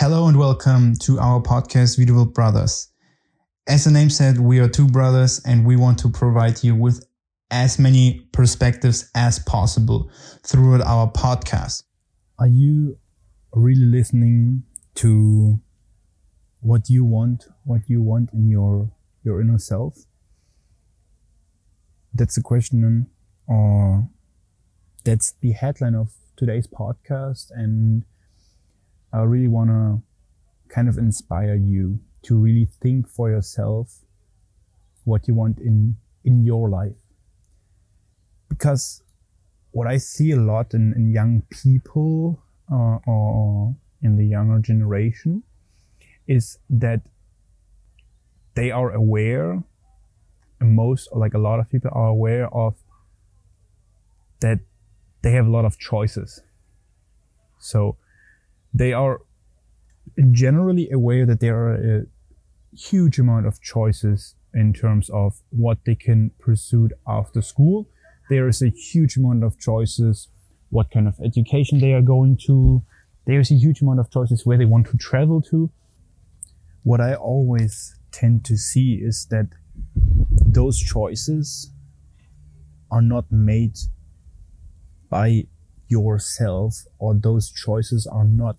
[0.00, 2.90] Hello and welcome to our podcast, Beautiful Brothers.
[3.68, 7.06] As the name said, we are two brothers and we want to provide you with
[7.50, 10.10] as many perspectives as possible
[10.42, 11.82] throughout our podcast.
[12.38, 12.96] Are you
[13.52, 14.62] really listening
[14.94, 15.60] to
[16.60, 18.90] what you want, what you want in your
[19.22, 20.06] your inner self?
[22.14, 23.06] That's the question,
[23.46, 24.08] or
[25.04, 28.04] that's the headline of today's podcast, and
[29.12, 30.02] I really want to
[30.68, 34.00] kind of inspire you to really think for yourself
[35.04, 36.96] what you want in, in your life.
[38.48, 39.02] Because
[39.72, 45.42] what I see a lot in, in young people uh, or in the younger generation
[46.26, 47.00] is that
[48.54, 49.62] they are aware,
[50.60, 52.76] most, like a lot of people are aware of
[54.40, 54.60] that
[55.22, 56.42] they have a lot of choices.
[57.58, 57.96] So
[58.72, 59.20] they are
[60.32, 62.02] generally aware that there are a
[62.76, 67.88] huge amount of choices in terms of what they can pursue after school.
[68.28, 70.28] There is a huge amount of choices,
[70.70, 72.82] what kind of education they are going to.
[73.26, 75.70] There's a huge amount of choices where they want to travel to.
[76.82, 79.48] What I always tend to see is that
[79.94, 81.72] those choices
[82.90, 83.76] are not made
[85.08, 85.46] by
[85.90, 88.56] yourself or those choices are not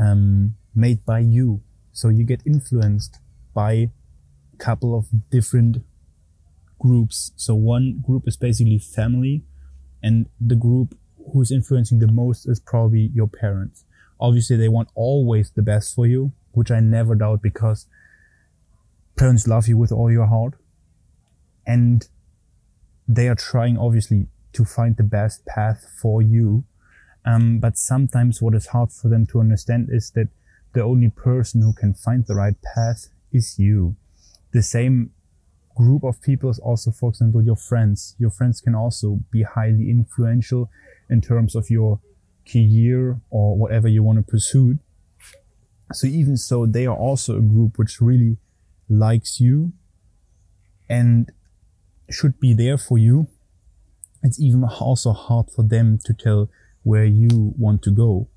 [0.00, 1.62] um, made by you.
[1.92, 3.18] So you get influenced
[3.54, 5.78] by a couple of different
[6.78, 7.32] groups.
[7.36, 9.44] So one group is basically family
[10.02, 10.96] and the group
[11.32, 13.84] who's influencing the most is probably your parents.
[14.20, 17.86] Obviously they want always the best for you, which I never doubt because
[19.16, 20.54] parents love you with all your heart
[21.66, 22.06] and
[23.06, 26.64] they are trying obviously to find the best path for you.
[27.24, 30.28] Um, but sometimes what is hard for them to understand is that
[30.72, 33.96] the only person who can find the right path is you.
[34.52, 35.10] The same
[35.74, 38.14] group of people is also, for example, your friends.
[38.18, 40.70] Your friends can also be highly influential
[41.08, 42.00] in terms of your
[42.50, 44.78] career or whatever you want to pursue.
[45.92, 48.38] So even so, they are also a group which really
[48.88, 49.72] likes you
[50.88, 51.30] and
[52.10, 53.26] should be there for you.
[54.24, 56.50] It's even also hard for them to tell
[56.82, 58.28] where you want to go.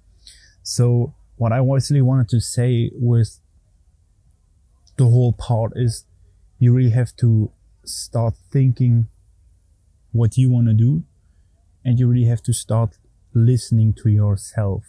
[0.62, 3.40] So what I actually wanted to say with
[4.98, 6.06] the whole part is
[6.60, 7.52] you really have to
[7.86, 9.08] start thinking
[10.12, 11.04] what you want to do
[11.86, 12.98] and you really have to start
[13.34, 14.84] listening to yourself.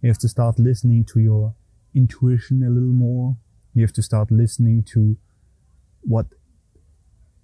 [0.00, 1.54] You have to start listening to your
[1.92, 3.36] intuition a little more.
[3.74, 5.16] You have to start listening to
[6.02, 6.26] what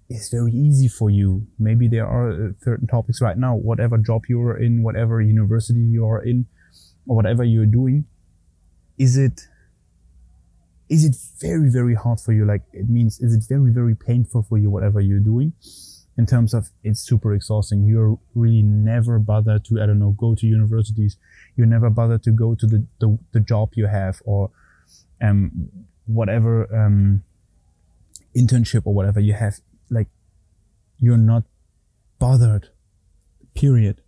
[0.09, 1.47] is very easy for you.
[1.57, 5.79] Maybe there are uh, certain topics right now, whatever job you are in, whatever university
[5.79, 6.45] you are in,
[7.07, 8.05] or whatever you're doing,
[8.97, 9.41] is it
[10.89, 12.45] is it very very hard for you?
[12.45, 15.53] Like it means is it very very painful for you whatever you're doing?
[16.15, 17.85] In terms of it's super exhausting.
[17.85, 21.17] You're really never bothered to i don't know go to universities.
[21.55, 24.51] You're never bothered to go to the the, the job you have or
[25.21, 25.69] um
[26.05, 27.23] whatever um
[28.35, 29.59] internship or whatever you have
[31.03, 31.43] you're not
[32.17, 32.69] bothered
[33.53, 34.01] period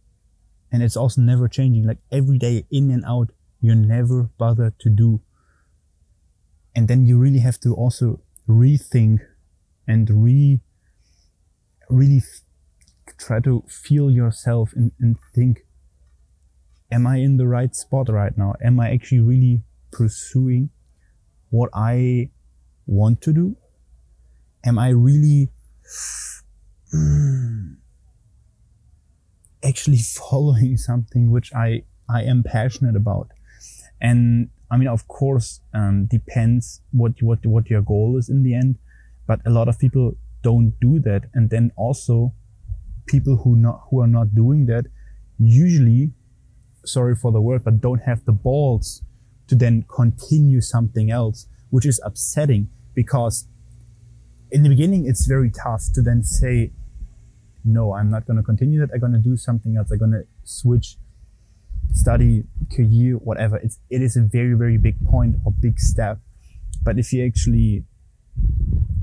[0.71, 4.89] and it's also never changing like every day in and out you're never bothered to
[4.89, 5.21] do.
[6.75, 9.19] And then you really have to also rethink
[9.87, 10.61] and re,
[11.89, 15.65] really f- try to feel yourself and, and think,
[16.91, 18.53] am I in the right spot right now?
[18.63, 20.69] Am I actually really pursuing
[21.49, 22.29] what I
[22.85, 23.57] want to do?
[24.63, 25.49] Am I really
[29.63, 29.97] actually
[30.29, 33.29] following something which I, I am passionate about?
[34.01, 38.53] And I mean, of course, um, depends what what what your goal is in the
[38.53, 38.77] end.
[39.27, 42.33] But a lot of people don't do that, and then also
[43.05, 44.85] people who not who are not doing that
[45.37, 46.11] usually,
[46.85, 49.03] sorry for the word, but don't have the balls
[49.47, 53.47] to then continue something else, which is upsetting because
[54.51, 56.71] in the beginning it's very tough to then say,
[57.65, 58.91] no, I'm not going to continue that.
[58.93, 59.89] I'm going to do something else.
[59.91, 60.97] I'm going to switch
[61.93, 63.57] study, career, whatever.
[63.57, 66.19] It's, it is a very, very big point or big step.
[66.83, 67.85] But if you actually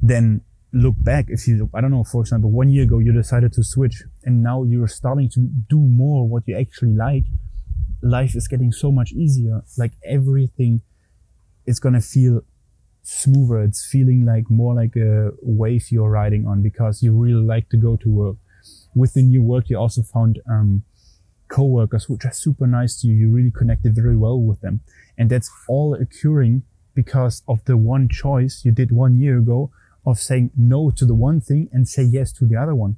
[0.01, 0.43] then
[0.73, 3.65] look back, if you, I don't know, for example, one year ago, you decided to
[3.65, 7.25] switch and now you're starting to do more what you actually like.
[8.03, 9.63] Life is getting so much easier.
[9.77, 10.83] Like everything
[11.67, 12.43] is going to feel
[13.03, 13.63] smoother.
[13.63, 17.77] It's feeling like more like a wave you're riding on because you really like to
[17.77, 18.37] go to work.
[18.95, 20.85] With the new work, you also found, um,
[21.53, 23.15] coworkers which are super nice to you.
[23.15, 24.81] You really connected very well with them.
[25.19, 26.63] And that's all occurring
[26.95, 29.71] because of the one choice you did one year ago
[30.05, 32.97] of saying no to the one thing and say yes to the other one.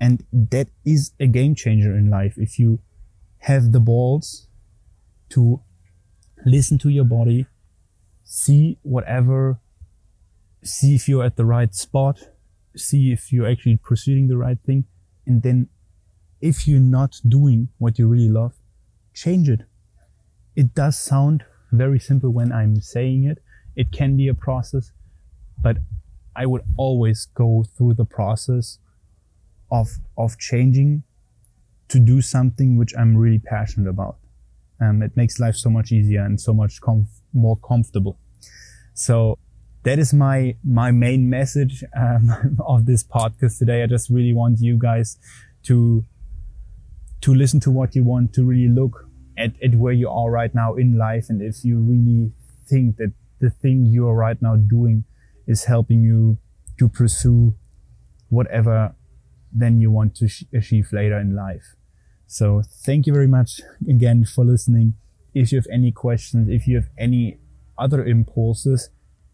[0.00, 2.34] And that is a game changer in life.
[2.36, 2.80] If you
[3.40, 4.46] have the balls
[5.30, 5.60] to
[6.44, 7.46] listen to your body,
[8.24, 9.58] see whatever,
[10.62, 12.28] see if you're at the right spot,
[12.76, 14.84] see if you're actually pursuing the right thing.
[15.26, 15.68] And then
[16.40, 18.54] if you're not doing what you really love,
[19.14, 19.62] change it.
[20.54, 23.38] It does sound very simple when I'm saying it.
[23.74, 24.92] It can be a process,
[25.62, 25.78] but
[26.34, 28.78] I would always go through the process
[29.70, 31.02] of, of changing
[31.88, 34.18] to do something which I'm really passionate about.
[34.80, 38.18] Um, it makes life so much easier and so much comf- more comfortable.
[38.94, 39.38] So
[39.86, 43.84] that is my, my main message, um, of this podcast today.
[43.84, 45.16] I just really want you guys
[45.66, 46.04] to,
[47.20, 50.52] to listen to what you want, to really look at, at where you are right
[50.52, 51.26] now in life.
[51.28, 52.32] And if you really
[52.66, 55.04] think that the thing you are right now doing
[55.46, 56.38] is helping you
[56.80, 57.54] to pursue
[58.28, 58.92] whatever
[59.52, 61.76] then you want to achieve later in life.
[62.26, 64.94] So thank you very much again for listening.
[65.32, 67.38] If you have any questions, if you have any
[67.78, 68.90] other impulses,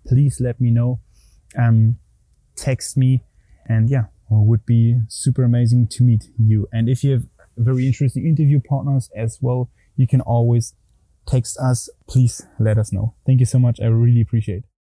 [0.06, 1.00] please let me know.
[1.58, 1.98] Um,
[2.56, 3.24] text me
[3.66, 6.68] and yeah, would be super amazing to meet you.
[6.72, 7.24] And if you have
[7.56, 10.74] very interesting interview partners as well, you can always
[11.26, 11.88] text us.
[12.08, 13.14] Please let us know.
[13.26, 13.80] Thank you so much.
[13.80, 14.71] I really appreciate it.